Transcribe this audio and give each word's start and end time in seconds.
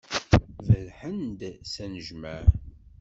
Berrḥen-d 0.65 1.41
s 1.71 1.73
anejmaɛ. 1.83 2.43